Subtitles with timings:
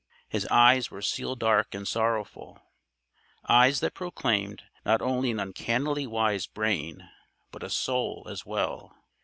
[0.27, 2.59] His eyes were seal dark and sorrowful
[3.47, 7.07] eyes that proclaimed not only an uncannily wise brain,
[7.51, 8.95] but a soul as well.